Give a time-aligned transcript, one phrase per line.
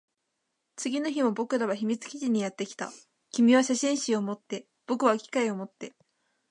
[0.77, 2.91] 次の日も僕らは秘密基地にやってきた。
[3.29, 5.93] 君は写真集を持って、僕は機械を持って。